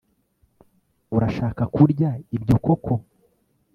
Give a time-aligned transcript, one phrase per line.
[1.15, 2.93] Urashaka kurya ibyo koko